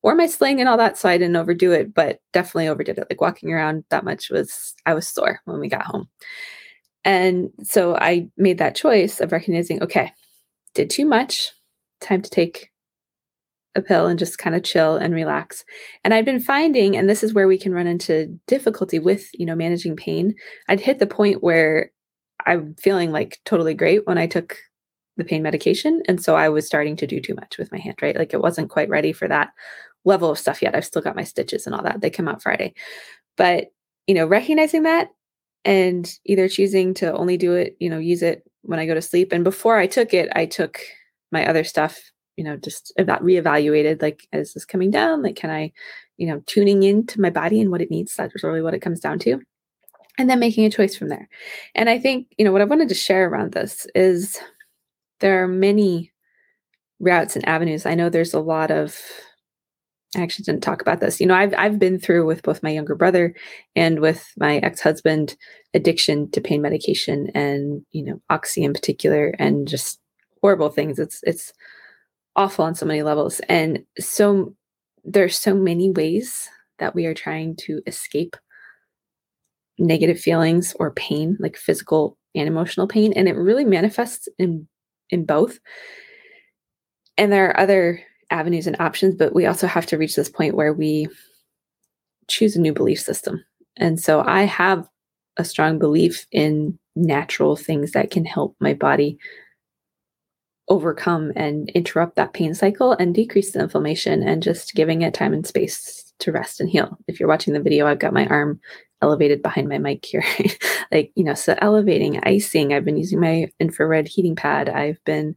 wore 0.07 0.15
my 0.15 0.29
sling 0.29 0.61
and 0.61 0.69
all 0.69 0.77
that. 0.77 0.97
So 0.97 1.09
I 1.09 1.19
didn't 1.19 1.35
overdo 1.35 1.73
it, 1.73 1.93
but 1.93 2.21
definitely 2.33 2.69
overdid 2.69 2.97
it. 2.97 3.09
Like 3.11 3.21
walking 3.21 3.53
around 3.53 3.83
that 3.91 4.05
much 4.05 4.31
was, 4.31 4.73
I 4.87 4.95
was 4.95 5.09
sore 5.09 5.41
when 5.47 5.59
we 5.59 5.69
got 5.69 5.83
home. 5.83 6.09
And 7.05 7.51
so 7.65 7.97
I 7.97 8.29
made 8.37 8.59
that 8.59 8.77
choice 8.77 9.21
of 9.21 9.33
recognizing, 9.33 9.83
okay, 9.83 10.13
did 10.75 10.91
too 10.91 11.07
much, 11.07 11.51
time 12.01 12.23
to 12.23 12.31
take 12.31 12.71
a 13.75 13.83
pill 13.83 14.07
and 14.07 14.17
just 14.17 14.39
kind 14.39 14.55
of 14.55 14.63
chill 14.63 14.97
and 14.97 15.13
relax. 15.13 15.65
And 16.05 16.15
I'd 16.15 16.25
been 16.25 16.39
finding, 16.39 16.97
and 16.97 17.11
this 17.11 17.25
is 17.25 17.35
where 17.35 17.49
we 17.49 17.59
can 17.59 17.75
run 17.75 17.89
into 17.89 18.39
difficulty 18.47 19.01
with, 19.01 19.29
you 19.35 19.45
know, 19.45 19.57
managing 19.57 19.97
pain. 19.97 20.37
I'd 20.69 20.79
hit 20.79 21.01
the 21.01 21.09
point 21.09 21.43
where 21.43 21.91
I'm 22.47 22.77
feeling 22.77 23.11
like 23.11 23.41
totally 23.45 23.75
great 23.75 24.07
when 24.07 24.19
I 24.19 24.29
took 24.29 24.57
the 25.17 25.25
pain 25.25 25.43
medication. 25.43 26.03
And 26.07 26.23
so 26.23 26.37
I 26.37 26.49
was 26.49 26.65
starting 26.65 26.95
to 26.97 27.09
do 27.09 27.21
too 27.21 27.35
much 27.35 27.59
with 27.59 27.73
my 27.73 27.79
hand, 27.79 27.97
right? 28.03 28.17
Like 28.17 28.33
it 28.35 28.41
wasn't 28.41 28.71
quite 28.71 28.89
ready 28.89 29.13
for 29.13 29.27
that 29.27 29.51
level 30.07 30.31
of 30.31 30.39
stuff 30.39 30.63
yet. 30.63 30.75
I've 30.75 30.87
still 30.87 31.03
got 31.03 31.17
my 31.17 31.25
stitches 31.25 31.67
and 31.67 31.75
all 31.75 31.83
that. 31.83 32.01
They 32.01 32.09
come 32.09 32.29
out 32.29 32.43
Friday. 32.43 32.73
But, 33.37 33.67
you 34.07 34.15
know, 34.15 34.27
recognizing 34.27 34.85
that 34.85 35.11
and 35.65 36.11
either 36.25 36.49
choosing 36.49 36.95
to 36.95 37.13
only 37.13 37.37
do 37.37 37.53
it, 37.53 37.77
you 37.81 37.91
know, 37.91 37.99
use 37.99 38.23
it 38.23 38.49
when 38.63 38.79
I 38.79 38.87
go 38.87 38.95
to 38.95 39.03
sleep. 39.03 39.33
And 39.33 39.45
before 39.45 39.77
I 39.77 39.87
took 39.87 40.15
it, 40.15 40.31
I 40.35 40.47
took 40.47 40.81
my 41.33 41.47
other 41.47 41.65
stuff, 41.65 42.01
you 42.37 42.45
know, 42.45 42.57
just 42.57 42.93
about 42.99 43.23
reevaluated 43.23 44.01
like, 44.01 44.27
is 44.33 44.55
this 44.55 44.65
coming 44.65 44.91
down? 44.91 45.23
Like, 45.23 45.37
can 45.37 45.51
I, 45.51 45.73
you 46.17 46.27
know, 46.27 46.41
tuning 46.47 46.85
into 46.85 47.21
my 47.21 47.31
body 47.31 47.61
and 47.61 47.71
what 47.71 47.83
it 47.83 47.91
needs? 47.91 48.15
That's 48.15 48.43
really 48.43 48.63
what 48.63 48.75
it 48.75 48.81
comes 48.81 49.01
down 49.01 49.19
to. 49.21 49.41
And 50.19 50.31
then 50.31 50.41
making 50.41 50.65
a 50.65 50.71
choice 50.71 50.97
from 50.97 51.09
there. 51.09 51.29
And 51.75 51.91
I 51.91 51.99
think, 51.99 52.29
you 52.39 52.45
know, 52.45 52.53
what 52.53 52.63
I 52.63 52.67
wanted 52.67 52.89
to 52.89 52.95
share 52.95 53.29
around 53.29 53.53
this 53.53 53.87
is 53.95 54.39
there 55.21 55.43
are 55.43 55.49
many 55.49 56.13
routes 57.01 57.37
and 57.37 57.47
avenues. 57.47 57.85
I 57.85 57.95
know 57.95 58.09
there's 58.09 58.33
a 58.33 58.41
lot 58.41 58.71
of 58.71 58.99
I 60.17 60.23
actually 60.23 60.45
didn't 60.45 60.63
talk 60.63 60.81
about 60.81 61.01
this. 61.01 61.21
You 61.21 61.27
know, 61.27 61.35
I've 61.35 61.55
I've 61.57 61.79
been 61.79 61.99
through 61.99 62.27
with 62.27 62.43
both 62.43 62.63
my 62.63 62.71
younger 62.71 62.95
brother 62.95 63.35
and 63.75 64.01
with 64.01 64.27
my 64.39 64.59
ex-husband 64.59 65.37
addiction 65.75 66.31
to 66.31 66.41
pain 66.41 66.63
medication 66.63 67.31
and, 67.35 67.85
you 67.93 68.03
know, 68.03 68.21
oxy 68.31 68.65
in 68.65 68.73
particular 68.73 69.35
and 69.39 69.69
just 69.69 70.01
horrible 70.41 70.71
things. 70.71 70.99
It's 70.99 71.21
it's 71.25 71.53
awful 72.35 72.65
on 72.65 72.75
so 72.75 72.87
many 72.87 73.03
levels. 73.03 73.41
And 73.49 73.85
so 73.99 74.55
there's 75.05 75.39
so 75.39 75.55
many 75.55 75.91
ways 75.91 76.49
that 76.79 76.95
we 76.95 77.07
are 77.07 77.15
trying 77.15 77.57
to 77.57 77.81
escape 77.87 78.37
negative 79.79 80.19
feelings 80.19 80.75
or 80.79 80.93
pain, 80.93 81.37
like 81.41 81.57
physical 81.57 82.17
and 82.35 82.49
emotional 82.49 82.87
pain, 82.87 83.13
and 83.15 83.29
it 83.29 83.37
really 83.37 83.65
manifests 83.65 84.29
in 84.39 84.67
in 85.11 85.27
both. 85.27 85.59
And 87.19 87.33
there 87.33 87.51
are 87.51 87.61
other 87.61 88.01
avenues 88.31 88.67
and 88.67 88.77
options, 88.81 89.15
but 89.15 89.35
we 89.35 89.47
also 89.47 89.67
have 89.67 89.87
to 89.87 89.99
reach 89.99 90.17
this 90.17 90.29
point 90.29 90.55
where 90.55 90.73
we 90.73 91.09
choose 92.29 92.57
a 92.57 92.61
new 92.61 92.73
belief 92.73 93.01
system. 93.01 93.45
And 93.77 94.01
so 94.01 94.23
I 94.23 94.43
have 94.43 94.89
a 95.37 95.45
strong 95.45 95.79
belief 95.79 96.27
in 96.33 96.79
natural 96.95 97.57
things 97.57 97.93
that 97.93 98.11
can 98.11 98.25
help 98.25 98.57
my 98.59 98.75
body 98.75 99.19
overcome 100.69 101.33
and 101.37 101.69
interrupt 101.71 102.17
that 102.17 102.33
pain 102.33 102.55
cycle 102.55 102.93
and 102.93 103.15
decrease 103.15 103.53
the 103.53 103.61
inflammation 103.61 104.23
and 104.23 104.43
just 104.43 104.75
giving 104.75 105.03
it 105.03 105.15
time 105.15 105.33
and 105.33 105.47
space 105.47 106.13
to 106.19 106.33
rest 106.33 106.61
and 106.61 106.69
heal. 106.69 106.99
If 107.07 107.21
you're 107.21 107.29
watching 107.29 107.55
the 107.55 107.61
video, 107.61 107.87
I've 107.87 107.99
got 107.99 108.15
my 108.15 108.27
arm 108.27 108.61
elevated 109.03 109.43
behind 109.43 109.69
my 109.69 109.79
mic 109.79 110.05
here. 110.05 110.25
like, 110.93 111.13
you 111.15 111.23
know, 111.23 111.35
so 111.35 111.55
elevating, 111.59 112.21
icing, 112.25 112.73
I've 112.73 112.85
been 112.85 112.97
using 112.97 113.21
my 113.21 113.49
infrared 113.61 114.09
heating 114.09 114.35
pad. 114.35 114.69
I've 114.69 115.03
been 115.05 115.37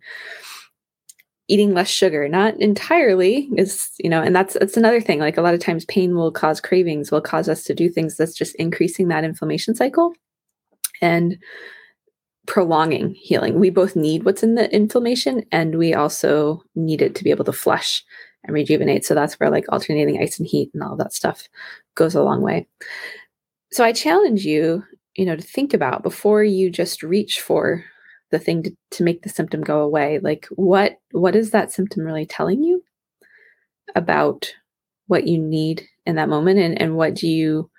eating 1.49 1.73
less 1.73 1.89
sugar. 1.89 2.29
Not 2.29 2.55
entirely 2.61 3.49
is 3.57 3.89
you 3.99 4.09
know 4.09 4.21
and 4.21 4.35
that's 4.35 4.53
that's 4.53 4.77
another 4.77 5.01
thing 5.01 5.19
like 5.19 5.37
a 5.37 5.41
lot 5.41 5.53
of 5.53 5.59
times 5.59 5.83
pain 5.85 6.15
will 6.15 6.31
cause 6.31 6.61
cravings 6.61 7.11
will 7.11 7.21
cause 7.21 7.49
us 7.49 7.63
to 7.65 7.73
do 7.73 7.89
things 7.89 8.15
that's 8.15 8.35
just 8.35 8.55
increasing 8.55 9.09
that 9.09 9.23
inflammation 9.23 9.75
cycle 9.75 10.13
and 11.01 11.37
prolonging 12.47 13.13
healing. 13.15 13.59
We 13.59 13.69
both 13.69 13.95
need 13.95 14.23
what's 14.23 14.43
in 14.43 14.55
the 14.55 14.73
inflammation 14.73 15.43
and 15.51 15.77
we 15.77 15.93
also 15.93 16.63
need 16.75 17.01
it 17.01 17.13
to 17.15 17.23
be 17.23 17.29
able 17.29 17.45
to 17.45 17.51
flush 17.51 18.03
and 18.43 18.53
rejuvenate. 18.53 19.05
So 19.05 19.13
that's 19.13 19.39
where 19.39 19.51
like 19.51 19.65
alternating 19.69 20.21
ice 20.21 20.39
and 20.39 20.47
heat 20.47 20.71
and 20.73 20.81
all 20.81 20.95
that 20.95 21.13
stuff 21.13 21.47
goes 21.95 22.15
a 22.15 22.23
long 22.23 22.41
way. 22.41 22.67
So 23.71 23.83
i 23.83 23.91
challenge 23.91 24.45
you 24.45 24.83
you 25.15 25.25
know 25.25 25.35
to 25.35 25.41
think 25.41 25.73
about 25.73 26.03
before 26.03 26.43
you 26.43 26.69
just 26.69 27.03
reach 27.03 27.41
for 27.41 27.83
the 28.31 28.39
thing 28.39 28.63
to, 28.63 28.71
to 28.91 29.03
make 29.03 29.23
the 29.23 29.29
symptom 29.29 29.61
go 29.61 29.81
away 29.81 30.19
like 30.19 30.47
what 30.51 30.97
what 31.11 31.35
is 31.35 31.51
that 31.51 31.71
symptom 31.71 32.03
really 32.03 32.25
telling 32.25 32.63
you 32.63 32.83
about 33.95 34.53
what 35.07 35.27
you 35.27 35.37
need 35.37 35.85
in 36.05 36.15
that 36.15 36.29
moment? 36.29 36.59
And 36.59 36.79
and 36.81 36.95
what 36.95 37.15
do 37.15 37.27
you 37.27 37.69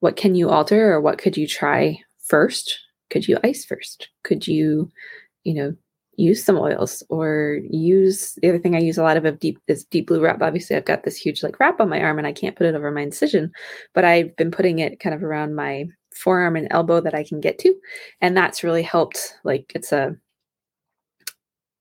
what 0.00 0.16
can 0.16 0.34
you 0.34 0.48
alter 0.48 0.92
or 0.92 1.00
what 1.00 1.18
could 1.18 1.36
you 1.36 1.46
try 1.46 1.98
first? 2.26 2.78
Could 3.10 3.28
you 3.28 3.38
ice 3.44 3.64
first? 3.64 4.08
Could 4.24 4.46
you 4.46 4.90
you 5.44 5.54
know 5.54 5.74
use 6.16 6.44
some 6.44 6.58
oils 6.58 7.02
or 7.08 7.60
use 7.70 8.34
the 8.42 8.48
other 8.48 8.58
thing 8.58 8.76
I 8.76 8.80
use 8.80 8.98
a 8.98 9.02
lot 9.02 9.16
of, 9.16 9.24
of 9.24 9.38
deep 9.38 9.58
is 9.68 9.84
deep 9.84 10.08
blue 10.08 10.20
wrap. 10.20 10.42
Obviously, 10.42 10.76
I've 10.76 10.84
got 10.84 11.04
this 11.04 11.16
huge 11.16 11.42
like 11.42 11.60
wrap 11.60 11.80
on 11.80 11.88
my 11.88 12.00
arm 12.00 12.18
and 12.18 12.26
I 12.26 12.32
can't 12.32 12.56
put 12.56 12.66
it 12.66 12.74
over 12.74 12.90
my 12.90 13.02
incision, 13.02 13.52
but 13.94 14.04
I've 14.04 14.34
been 14.36 14.50
putting 14.50 14.78
it 14.78 15.00
kind 15.00 15.14
of 15.14 15.22
around 15.22 15.54
my 15.54 15.84
forearm 16.20 16.56
and 16.56 16.68
elbow 16.70 17.00
that 17.00 17.14
I 17.14 17.24
can 17.24 17.40
get 17.40 17.58
to. 17.60 17.74
And 18.20 18.36
that's 18.36 18.62
really 18.62 18.82
helped. 18.82 19.36
Like 19.44 19.72
it's 19.74 19.92
a 19.92 20.16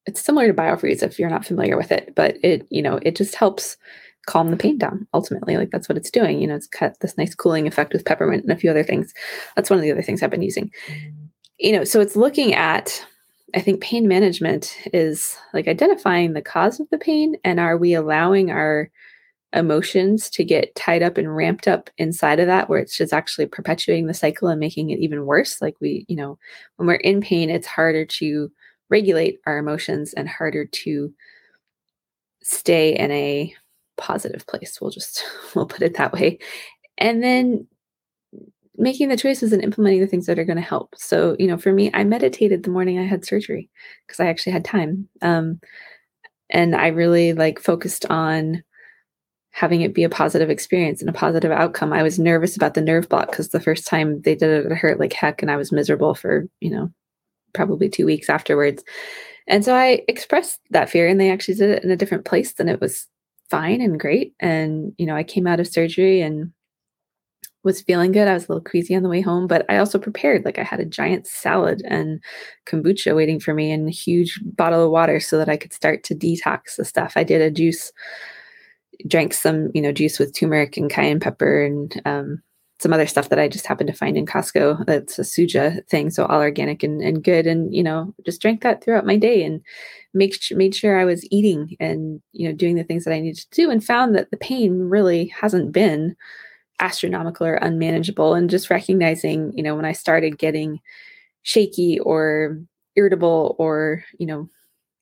it's 0.05 0.21
similar 0.21 0.47
to 0.47 0.53
biofreeze 0.53 1.03
if 1.03 1.19
you're 1.19 1.29
not 1.29 1.45
familiar 1.45 1.77
with 1.77 1.91
it, 1.91 2.13
but 2.15 2.37
it, 2.43 2.65
you 2.71 2.81
know, 2.81 2.99
it 3.03 3.15
just 3.15 3.35
helps 3.35 3.77
calm 4.25 4.49
the 4.49 4.57
pain 4.57 4.77
down 4.77 5.07
ultimately. 5.13 5.57
Like 5.57 5.69
that's 5.71 5.87
what 5.87 5.97
it's 5.97 6.11
doing. 6.11 6.41
You 6.41 6.47
know, 6.47 6.55
it's 6.55 6.67
got 6.67 6.99
this 6.99 7.17
nice 7.17 7.35
cooling 7.35 7.67
effect 7.67 7.93
with 7.93 8.05
peppermint 8.05 8.43
and 8.43 8.51
a 8.51 8.55
few 8.55 8.71
other 8.71 8.83
things. 8.83 9.13
That's 9.55 9.69
one 9.69 9.77
of 9.77 9.83
the 9.83 9.91
other 9.91 10.01
things 10.01 10.23
I've 10.23 10.29
been 10.29 10.41
using. 10.41 10.71
You 11.59 11.73
know, 11.73 11.83
so 11.83 11.99
it's 11.99 12.15
looking 12.15 12.53
at 12.53 13.05
I 13.55 13.61
think 13.61 13.81
pain 13.81 14.07
management 14.07 14.77
is 14.93 15.35
like 15.53 15.67
identifying 15.67 16.33
the 16.33 16.41
cause 16.41 16.79
of 16.79 16.87
the 16.91 16.99
pain 16.99 17.35
and 17.43 17.59
are 17.59 17.77
we 17.77 17.93
allowing 17.95 18.51
our 18.51 18.91
emotions 19.53 20.29
to 20.29 20.43
get 20.43 20.73
tied 20.75 21.01
up 21.01 21.17
and 21.17 21.35
ramped 21.35 21.67
up 21.67 21.89
inside 21.97 22.39
of 22.39 22.47
that 22.47 22.69
where 22.69 22.79
it's 22.79 22.95
just 22.95 23.13
actually 23.13 23.47
perpetuating 23.47 24.05
the 24.05 24.13
cycle 24.13 24.47
and 24.47 24.59
making 24.59 24.91
it 24.91 24.99
even 24.99 25.25
worse. 25.25 25.61
Like 25.61 25.75
we 25.81 26.05
you 26.07 26.15
know 26.15 26.37
when 26.75 26.87
we're 26.87 26.95
in 26.95 27.21
pain 27.21 27.49
it's 27.49 27.67
harder 27.67 28.05
to 28.05 28.51
regulate 28.89 29.39
our 29.45 29.57
emotions 29.57 30.13
and 30.13 30.29
harder 30.29 30.65
to 30.65 31.13
stay 32.41 32.95
in 32.95 33.11
a 33.11 33.53
positive 33.97 34.45
place. 34.47 34.79
We'll 34.79 34.91
just 34.91 35.23
we'll 35.55 35.65
put 35.65 35.81
it 35.81 35.97
that 35.97 36.13
way. 36.13 36.39
And 36.97 37.23
then 37.23 37.67
making 38.77 39.09
the 39.09 39.17
choices 39.17 39.51
and 39.51 39.63
implementing 39.63 39.99
the 39.99 40.07
things 40.07 40.25
that 40.25 40.39
are 40.39 40.45
going 40.45 40.57
to 40.57 40.61
help. 40.61 40.93
So 40.95 41.35
you 41.39 41.47
know 41.47 41.57
for 41.57 41.73
me 41.73 41.89
i 41.95 42.03
meditated 42.03 42.61
the 42.63 42.69
morning 42.69 42.99
i 42.99 43.05
had 43.05 43.25
surgery 43.25 43.67
because 44.05 44.19
i 44.19 44.27
actually 44.27 44.53
had 44.53 44.63
time. 44.63 45.09
Um, 45.23 45.59
and 46.51 46.75
i 46.75 46.87
really 46.87 47.33
like 47.33 47.59
focused 47.59 48.05
on 48.07 48.63
having 49.59 49.81
it 49.81 49.93
be 49.93 50.05
a 50.05 50.09
positive 50.09 50.49
experience 50.49 51.01
and 51.01 51.09
a 51.09 51.13
positive 51.13 51.51
outcome. 51.51 51.91
I 51.91 52.01
was 52.01 52.17
nervous 52.17 52.55
about 52.55 52.75
the 52.75 52.81
nerve 52.81 53.09
block 53.09 53.29
because 53.29 53.49
the 53.49 53.59
first 53.59 53.85
time 53.85 54.21
they 54.21 54.33
did 54.33 54.49
it, 54.49 54.71
it 54.71 54.75
hurt 54.77 55.01
like 55.01 55.11
heck, 55.11 55.41
and 55.41 55.51
I 55.51 55.57
was 55.57 55.73
miserable 55.73 56.15
for, 56.15 56.45
you 56.61 56.71
know, 56.71 56.89
probably 57.53 57.89
two 57.89 58.05
weeks 58.05 58.29
afterwards. 58.29 58.85
And 59.47 59.65
so 59.65 59.75
I 59.75 60.01
expressed 60.07 60.61
that 60.69 60.89
fear, 60.89 61.09
and 61.09 61.19
they 61.19 61.29
actually 61.29 61.55
did 61.55 61.71
it 61.71 61.83
in 61.83 61.91
a 61.91 61.97
different 61.97 62.23
place, 62.23 62.53
and 62.57 62.69
it 62.69 62.79
was 62.79 63.05
fine 63.49 63.81
and 63.81 63.99
great. 63.99 64.33
And, 64.39 64.93
you 64.97 65.05
know, 65.05 65.15
I 65.17 65.23
came 65.23 65.45
out 65.45 65.59
of 65.59 65.67
surgery 65.67 66.21
and 66.21 66.53
was 67.65 67.81
feeling 67.81 68.13
good. 68.13 68.29
I 68.29 68.35
was 68.35 68.45
a 68.45 68.53
little 68.53 68.63
queasy 68.63 68.95
on 68.95 69.03
the 69.03 69.09
way 69.09 69.19
home, 69.19 69.45
but 69.45 69.65
I 69.67 69.75
also 69.75 69.99
prepared. 69.99 70.45
Like 70.45 70.57
I 70.57 70.63
had 70.63 70.79
a 70.79 70.85
giant 70.85 71.27
salad 71.27 71.81
and 71.85 72.23
kombucha 72.65 73.13
waiting 73.13 73.41
for 73.41 73.53
me 73.53 73.73
and 73.73 73.89
a 73.89 73.91
huge 73.91 74.39
bottle 74.41 74.85
of 74.85 74.91
water 74.91 75.19
so 75.19 75.37
that 75.37 75.49
I 75.49 75.57
could 75.57 75.73
start 75.73 76.05
to 76.05 76.15
detox 76.15 76.77
the 76.77 76.85
stuff. 76.85 77.11
I 77.17 77.25
did 77.25 77.41
a 77.41 77.51
juice 77.51 77.91
drank 79.07 79.33
some, 79.33 79.69
you 79.73 79.81
know, 79.81 79.91
juice 79.91 80.19
with 80.19 80.35
turmeric 80.35 80.77
and 80.77 80.89
cayenne 80.89 81.19
pepper 81.19 81.63
and 81.63 82.01
um, 82.05 82.41
some 82.79 82.93
other 82.93 83.07
stuff 83.07 83.29
that 83.29 83.39
I 83.39 83.47
just 83.47 83.65
happened 83.65 83.87
to 83.87 83.95
find 83.95 84.17
in 84.17 84.25
Costco. 84.25 84.85
That's 84.85 85.19
a 85.19 85.23
suja 85.23 85.85
thing, 85.87 86.09
so 86.09 86.25
all 86.25 86.39
organic 86.39 86.83
and, 86.83 87.01
and 87.01 87.23
good. 87.23 87.47
And 87.47 87.73
you 87.73 87.83
know, 87.83 88.13
just 88.25 88.41
drank 88.41 88.61
that 88.61 88.83
throughout 88.83 89.05
my 89.05 89.17
day 89.17 89.43
and 89.43 89.61
make 90.13 90.37
made 90.51 90.75
sure 90.75 90.99
I 90.99 91.05
was 91.05 91.27
eating 91.31 91.75
and 91.79 92.21
you 92.31 92.47
know 92.47 92.55
doing 92.55 92.75
the 92.75 92.83
things 92.83 93.05
that 93.05 93.13
I 93.13 93.19
needed 93.19 93.39
to 93.39 93.49
do. 93.51 93.69
And 93.69 93.83
found 93.83 94.15
that 94.15 94.31
the 94.31 94.37
pain 94.37 94.79
really 94.79 95.27
hasn't 95.27 95.71
been 95.71 96.15
astronomical 96.79 97.45
or 97.45 97.55
unmanageable. 97.55 98.33
And 98.33 98.49
just 98.49 98.69
recognizing, 98.69 99.51
you 99.55 99.63
know, 99.63 99.75
when 99.75 99.85
I 99.85 99.91
started 99.91 100.37
getting 100.37 100.79
shaky 101.43 101.99
or 101.99 102.59
irritable 102.95 103.55
or 103.57 104.03
you 104.17 104.25
know 104.25 104.49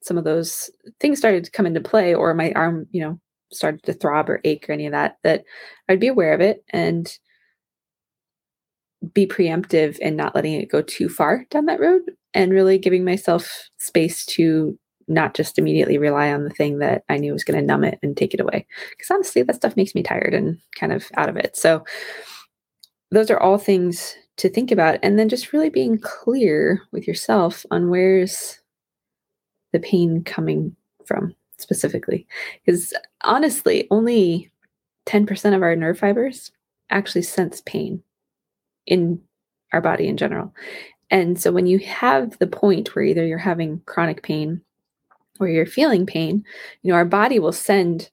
some 0.02 0.18
of 0.18 0.24
those 0.24 0.70
things 1.00 1.18
started 1.18 1.44
to 1.44 1.52
come 1.52 1.66
into 1.66 1.82
play 1.82 2.14
or 2.14 2.34
my 2.34 2.52
arm 2.54 2.88
you 2.92 3.02
know 3.02 3.20
started 3.52 3.84
to 3.84 3.94
throb 3.94 4.30
or 4.30 4.42
ache 4.44 4.68
or 4.68 4.74
any 4.74 4.86
of 4.86 4.92
that, 4.92 5.18
that 5.24 5.44
I'd 5.88 6.00
be 6.00 6.08
aware 6.08 6.34
of 6.34 6.42
it 6.42 6.64
and 6.70 7.12
be 9.14 9.28
preemptive 9.28 9.98
and 10.02 10.18
not 10.18 10.36
letting 10.36 10.54
it 10.54 10.72
go 10.72 10.82
too 10.82 11.10
far 11.10 11.46
down 11.50 11.66
that 11.66 11.80
road 11.80 12.02
and 12.34 12.52
really 12.52 12.78
giving 12.78 13.06
myself 13.06 13.70
space 13.78 14.26
to 14.26 14.78
not 15.08 15.34
just 15.34 15.58
immediately 15.58 15.98
rely 15.98 16.32
on 16.32 16.44
the 16.44 16.50
thing 16.50 16.80
that 16.80 17.04
I 17.08 17.18
knew 17.18 17.32
was 17.32 17.44
going 17.44 17.60
to 17.60 17.66
numb 17.66 17.84
it 17.84 17.98
and 18.04 18.18
take 18.18 18.34
it 18.34 18.42
away. 18.42 18.66
Because 18.90 19.10
honestly, 19.10 19.42
that 19.44 19.56
stuff 19.56 19.78
makes 19.78 19.96
me 19.96 20.04
tired 20.04 20.34
and 20.34 20.58
kind 20.76 20.92
of 20.92 21.08
out 21.16 21.30
of 21.30 21.38
it. 21.38 21.56
So, 21.56 21.84
those 23.10 23.32
are 23.32 23.40
all 23.40 23.58
things 23.58 24.16
to 24.36 24.50
think 24.50 24.70
about. 24.70 25.00
And 25.02 25.18
then 25.18 25.30
just 25.30 25.54
really 25.54 25.70
being 25.70 25.98
clear 25.98 26.82
with 26.92 27.08
yourself 27.08 27.66
on 27.72 27.90
where's 27.90 28.60
the 29.72 29.80
pain 29.80 30.24
coming 30.26 30.76
from 31.06 31.34
specifically. 31.58 32.28
Because 32.66 32.94
honestly, 33.22 33.88
only 33.92 34.52
10% 35.06 35.56
of 35.56 35.62
our 35.62 35.76
nerve 35.76 36.00
fibers 36.00 36.52
actually 36.90 37.24
sense 37.24 37.62
pain 37.66 38.02
in 38.86 39.22
our 39.74 39.82
body 39.82 40.08
in 40.08 40.18
general. 40.18 40.54
And 41.10 41.40
so 41.40 41.52
when 41.52 41.68
you 41.68 41.80
have 41.80 42.38
the 42.40 42.48
point 42.48 42.96
where 42.96 43.06
either 43.06 43.26
you're 43.26 43.38
having 43.38 43.82
chronic 43.86 44.24
pain 44.24 44.62
or 45.40 45.48
you're 45.48 45.66
feeling 45.66 46.06
pain, 46.06 46.44
you 46.82 46.92
know, 46.92 46.98
our 46.98 47.06
body 47.06 47.40
will 47.40 47.54
send 47.54 48.10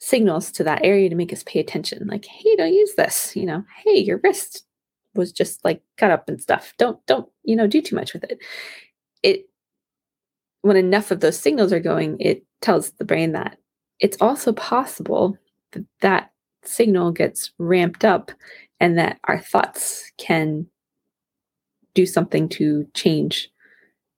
signals 0.00 0.50
to 0.50 0.64
that 0.64 0.84
area 0.84 1.08
to 1.08 1.14
make 1.14 1.32
us 1.32 1.44
pay 1.44 1.60
attention. 1.60 2.06
Like, 2.08 2.24
hey, 2.24 2.56
don't 2.56 2.74
use 2.74 2.94
this, 2.96 3.36
you 3.36 3.46
know, 3.46 3.64
hey, 3.84 3.98
your 3.98 4.20
wrist 4.24 4.64
was 5.14 5.30
just 5.30 5.64
like 5.64 5.80
cut 5.96 6.10
up 6.10 6.28
and 6.28 6.42
stuff. 6.42 6.74
Don't, 6.78 7.04
don't, 7.06 7.28
you 7.44 7.54
know, 7.54 7.66
do 7.66 7.80
too 7.80 7.94
much 7.94 8.12
with 8.12 8.24
it. 8.24 8.38
It 9.22 9.48
when 10.62 10.76
enough 10.76 11.10
of 11.10 11.20
those 11.20 11.38
signals 11.38 11.72
are 11.72 11.80
going, 11.80 12.16
it 12.20 12.44
tells 12.60 12.92
the 12.92 13.04
brain 13.04 13.32
that 13.32 13.58
it's 14.00 14.16
also 14.20 14.52
possible 14.52 15.38
that 15.72 15.84
that 16.00 16.32
signal 16.64 17.12
gets 17.12 17.52
ramped 17.58 18.04
up 18.04 18.30
and 18.80 18.98
that 18.98 19.18
our 19.24 19.38
thoughts 19.38 20.10
can 20.18 20.66
do 21.94 22.06
something 22.06 22.48
to 22.48 22.86
change 22.94 23.50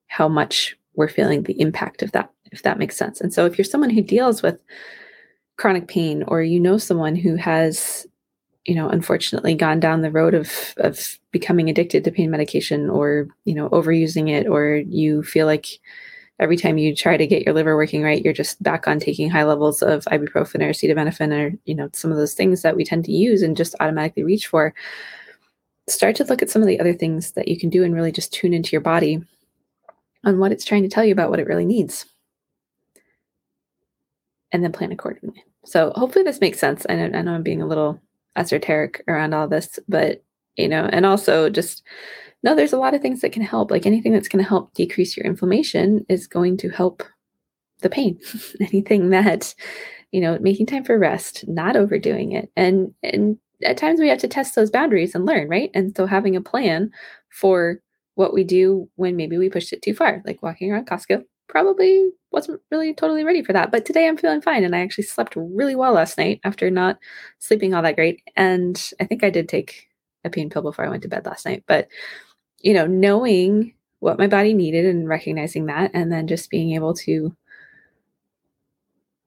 how 0.07 0.29
much 0.29 0.77
we're 0.95 1.09
feeling 1.09 1.43
the 1.43 1.61
impact 1.61 2.03
of 2.03 2.13
that 2.13 2.31
if 2.53 2.63
that 2.63 2.79
makes 2.79 2.97
sense. 2.97 3.21
And 3.21 3.35
so 3.35 3.47
if 3.47 3.59
you're 3.59 3.65
someone 3.65 3.91
who 3.91 4.01
deals 4.01 4.43
with 4.43 4.59
chronic 5.57 5.89
pain 5.89 6.25
or 6.29 6.43
you 6.43 6.61
know 6.61 6.79
someone 6.79 7.15
who 7.15 7.37
has 7.37 8.07
you 8.65 8.75
know 8.75 8.89
unfortunately 8.89 9.55
gone 9.55 9.79
down 9.79 10.01
the 10.01 10.11
road 10.11 10.35
of 10.35 10.75
of 10.79 11.19
becoming 11.31 11.69
addicted 11.69 12.03
to 12.03 12.11
pain 12.11 12.31
medication 12.31 12.91
or 12.91 13.29
you 13.45 13.55
know 13.55 13.69
overusing 13.71 14.29
it 14.29 14.49
or 14.49 14.83
you 14.89 15.23
feel 15.23 15.47
like 15.47 15.67
every 16.41 16.57
time 16.57 16.79
you 16.79 16.95
try 16.95 17.17
to 17.17 17.27
get 17.27 17.43
your 17.43 17.55
liver 17.55 17.77
working 17.77 18.03
right, 18.03 18.23
you're 18.23 18.33
just 18.33 18.63
back 18.63 18.89
on 18.89 18.99
taking 18.99 19.31
high 19.31 19.45
levels 19.45 19.83
of 19.83 20.05
ibuprofen 20.07 20.63
or 20.63 20.71
acetaminophen 20.71 21.33
or 21.33 21.59
you 21.65 21.75
know 21.75 21.89
some 21.93 22.11
of 22.11 22.17
those 22.17 22.35
things 22.35 22.63
that 22.63 22.77
we 22.77 22.85
tend 22.85 23.05
to 23.05 23.13
use 23.13 23.43
and 23.43 23.57
just 23.57 23.75
automatically 23.81 24.25
reach 24.25 24.47
for. 24.47 24.75
Start 25.89 26.17
to 26.17 26.25
look 26.25 26.43
at 26.43 26.51
some 26.51 26.63
of 26.63 26.69
the 26.69 26.81
other 26.81 26.95
things 26.95 27.33
that 27.33 27.49
you 27.49 27.59
can 27.59 27.69
do 27.69 27.85
and 27.85 27.95
really 27.95 28.13
just 28.13 28.33
tune 28.33 28.55
into 28.55 28.73
your 28.73 28.81
body 28.81 29.23
on 30.25 30.39
what 30.39 30.51
it's 30.51 30.65
trying 30.65 30.83
to 30.83 30.89
tell 30.89 31.05
you 31.05 31.13
about 31.13 31.31
what 31.31 31.41
it 31.41 31.47
really 31.47 31.67
needs. 31.67 32.07
And 34.51 34.65
then 34.65 34.73
plan 34.73 34.93
accordingly. 34.93 35.45
So 35.65 35.93
hopefully 35.95 36.25
this 36.25 36.41
makes 36.41 36.59
sense. 36.59 36.87
I 36.89 36.95
know, 36.95 37.19
I 37.19 37.23
know 37.23 37.35
I'm 37.35 37.43
being 37.43 37.61
a 37.61 37.67
little 37.67 38.01
esoteric 38.37 39.03
around 39.09 39.35
all 39.35 39.49
this, 39.49 39.79
but 39.89 40.23
you 40.57 40.69
know, 40.69 40.89
and 40.93 41.05
also 41.05 41.51
just 41.51 41.83
no, 42.45 42.55
there's 42.55 42.75
a 42.75 42.79
lot 42.79 42.93
of 42.93 43.01
things 43.01 43.23
that 43.23 43.33
can 43.33 43.43
help. 43.43 43.71
Like 43.71 43.87
anything 43.87 44.13
that's 44.13 44.29
going 44.29 44.45
to 44.45 44.49
help 44.49 44.75
decrease 44.75 45.17
your 45.17 45.25
inflammation 45.25 46.05
is 46.11 46.27
going 46.27 46.59
to 46.59 46.69
help 46.69 47.03
the 47.81 47.89
pain. 47.89 48.21
anything 48.61 49.11
that, 49.11 49.55
you 50.13 50.21
know, 50.21 50.39
making 50.41 50.67
time 50.67 50.85
for 50.85 50.99
rest, 50.99 51.49
not 51.49 51.75
overdoing 51.75 52.33
it. 52.33 52.51
And 52.55 52.93
and 53.03 53.39
at 53.65 53.79
times 53.79 53.99
we 53.99 54.09
have 54.09 54.19
to 54.19 54.29
test 54.29 54.55
those 54.55 54.71
boundaries 54.71 55.15
and 55.15 55.25
learn, 55.25 55.49
right? 55.49 55.71
And 55.73 55.97
so 55.97 56.05
having 56.05 56.37
a 56.37 56.43
plan 56.43 56.91
for 57.31 57.81
what 58.15 58.35
we 58.35 58.45
do 58.45 58.91
when 58.97 59.17
maybe 59.17 59.39
we 59.39 59.49
pushed 59.49 59.73
it 59.73 59.81
too 59.81 59.95
far, 59.95 60.23
like 60.27 60.43
walking 60.43 60.71
around 60.71 60.87
Costco, 60.87 61.25
probably 61.49 62.11
wasn't 62.31 62.61
really 62.71 62.93
totally 62.93 63.25
ready 63.25 63.43
for 63.43 63.55
that. 63.55 63.73
But 63.73 63.87
today 63.87 64.07
I'm 64.07 64.19
feeling 64.19 64.43
fine 64.43 64.65
and 64.65 64.77
I 64.77 64.81
actually 64.81 65.05
slept 65.05 65.35
really 65.35 65.75
well 65.75 65.95
last 65.95 66.19
night 66.19 66.41
after 66.45 66.71
not 66.71 66.99
sleeping 67.39 67.73
all 67.73 67.83
that 67.83 67.97
great. 67.97 68.21
And 68.37 68.91
I 69.01 69.07
think 69.07 69.25
I 69.25 69.31
did 69.31 69.49
take 69.49 69.89
a 70.25 70.31
pain 70.31 70.51
pill 70.51 70.63
before 70.63 70.85
I 70.85 70.91
went 70.91 71.03
to 71.05 71.09
bed 71.09 71.25
last 71.25 71.47
night. 71.47 71.65
But, 71.67 71.89
you 72.65 72.73
know, 72.73 72.87
knowing 72.87 73.75
what 74.01 74.19
my 74.19 74.27
body 74.27 74.55
needed 74.55 74.87
and 74.87 75.09
recognizing 75.09 75.67
that, 75.67 75.91
and 75.95 76.11
then 76.11 76.27
just 76.27 76.51
being 76.51 76.75
able 76.75 76.95
to 76.95 77.37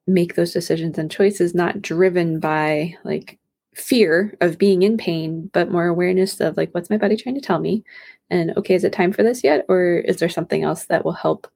make 0.08 0.36
those 0.36 0.54
decisions 0.54 0.98
and 0.98 1.12
choices 1.12 1.54
not 1.54 1.82
driven 1.82 2.40
by 2.40 2.96
like 3.04 3.38
fear 3.76 4.36
of 4.42 4.58
being 4.58 4.82
in 4.82 4.98
pain, 4.98 5.50
but 5.54 5.72
more 5.72 5.86
awareness 5.86 6.40
of 6.40 6.58
like, 6.58 6.74
what's 6.74 6.90
my 6.90 6.98
body 6.98 7.16
trying 7.16 7.36
to 7.36 7.42
tell 7.42 7.60
me? 7.60 7.84
And 8.30 8.56
okay, 8.58 8.74
is 8.74 8.84
it 8.84 8.94
time 8.94 9.14
for 9.14 9.24
this 9.24 9.44
yet? 9.44 9.66
Or 9.70 9.98
is 10.00 10.18
there 10.18 10.30
something 10.30 10.64
else 10.64 10.86
that 10.86 11.06
will 11.06 11.14
help, 11.14 11.48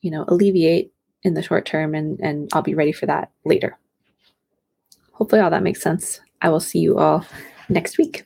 you 0.00 0.10
know, 0.10 0.24
alleviate 0.28 0.92
in 1.22 1.34
the 1.34 1.42
short 1.42 1.66
term 1.66 1.94
and, 1.94 2.18
and 2.20 2.48
I'll 2.52 2.62
be 2.62 2.74
ready 2.74 2.92
for 2.92 3.06
that 3.06 3.30
later. 3.44 3.78
Hopefully 5.12 5.40
all 5.40 5.50
that 5.50 5.62
makes 5.62 5.82
sense. 5.82 6.20
I 6.42 6.48
will 6.48 6.60
see 6.60 6.78
you 6.78 6.98
all 6.98 7.24
next 7.68 7.98
week. 7.98 8.25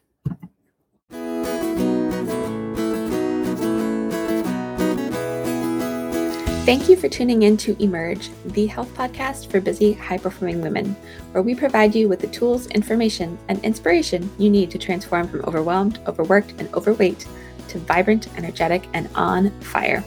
Thank 6.70 6.88
you 6.88 6.94
for 6.94 7.08
tuning 7.08 7.42
in 7.42 7.56
to 7.56 7.76
Emerge, 7.82 8.30
the 8.44 8.66
health 8.66 8.94
podcast 8.94 9.50
for 9.50 9.60
busy, 9.60 9.92
high 9.92 10.18
performing 10.18 10.60
women, 10.60 10.94
where 11.32 11.42
we 11.42 11.52
provide 11.52 11.96
you 11.96 12.08
with 12.08 12.20
the 12.20 12.28
tools, 12.28 12.68
information, 12.68 13.36
and 13.48 13.58
inspiration 13.64 14.30
you 14.38 14.48
need 14.48 14.70
to 14.70 14.78
transform 14.78 15.26
from 15.26 15.40
overwhelmed, 15.46 15.98
overworked, 16.06 16.52
and 16.60 16.72
overweight 16.72 17.26
to 17.70 17.80
vibrant, 17.80 18.28
energetic, 18.38 18.86
and 18.94 19.08
on 19.16 19.50
fire. 19.62 20.04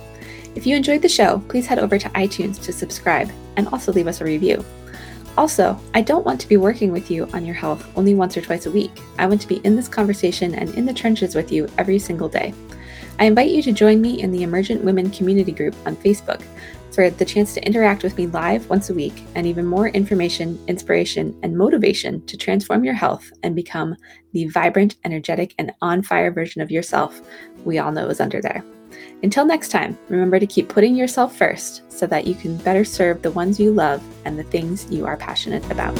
If 0.55 0.65
you 0.65 0.77
enjoyed 0.77 1.01
the 1.01 1.09
show, 1.09 1.43
please 1.49 1.67
head 1.67 1.79
over 1.79 1.99
to 1.99 2.09
iTunes 2.11 2.63
to 2.63 2.71
subscribe 2.71 3.29
and 3.57 3.67
also 3.67 3.91
leave 3.91 4.07
us 4.07 4.21
a 4.21 4.23
review. 4.23 4.63
Also, 5.37 5.77
I 5.93 6.01
don't 6.01 6.25
want 6.25 6.39
to 6.39 6.47
be 6.47 6.55
working 6.55 6.93
with 6.93 7.11
you 7.11 7.25
on 7.33 7.45
your 7.45 7.55
health 7.55 7.85
only 7.97 8.15
once 8.15 8.37
or 8.37 8.41
twice 8.41 8.67
a 8.67 8.71
week. 8.71 8.91
I 9.19 9.27
want 9.27 9.41
to 9.41 9.49
be 9.49 9.57
in 9.65 9.75
this 9.75 9.89
conversation 9.89 10.55
and 10.55 10.73
in 10.75 10.85
the 10.85 10.93
trenches 10.93 11.35
with 11.35 11.51
you 11.51 11.67
every 11.77 11.99
single 11.99 12.29
day. 12.29 12.53
I 13.19 13.25
invite 13.25 13.51
you 13.51 13.61
to 13.63 13.71
join 13.71 14.01
me 14.01 14.21
in 14.21 14.31
the 14.31 14.43
Emergent 14.43 14.83
Women 14.83 15.09
Community 15.11 15.51
Group 15.51 15.75
on 15.85 15.95
Facebook 15.95 16.41
for 16.91 17.09
the 17.09 17.25
chance 17.25 17.53
to 17.53 17.65
interact 17.65 18.03
with 18.03 18.17
me 18.17 18.27
live 18.27 18.69
once 18.69 18.89
a 18.89 18.93
week 18.93 19.23
and 19.35 19.47
even 19.47 19.65
more 19.65 19.87
information, 19.89 20.59
inspiration, 20.67 21.37
and 21.41 21.57
motivation 21.57 22.25
to 22.25 22.37
transform 22.37 22.83
your 22.83 22.93
health 22.93 23.31
and 23.41 23.55
become 23.55 23.95
the 24.31 24.47
vibrant, 24.47 24.97
energetic, 25.03 25.55
and 25.57 25.71
on 25.81 26.03
fire 26.03 26.31
version 26.31 26.61
of 26.61 26.71
yourself 26.71 27.21
we 27.65 27.79
all 27.79 27.91
know 27.91 28.09
is 28.09 28.19
under 28.19 28.41
there. 28.41 28.63
Until 29.23 29.45
next 29.45 29.69
time, 29.69 29.97
remember 30.09 30.39
to 30.39 30.45
keep 30.45 30.69
putting 30.69 30.95
yourself 30.95 31.35
first 31.35 31.89
so 31.91 32.05
that 32.07 32.27
you 32.27 32.35
can 32.35 32.57
better 32.57 32.83
serve 32.83 33.21
the 33.21 33.31
ones 33.31 33.59
you 33.59 33.71
love 33.71 34.03
and 34.25 34.37
the 34.37 34.43
things 34.43 34.85
you 34.91 35.05
are 35.05 35.17
passionate 35.17 35.65
about. 35.71 35.97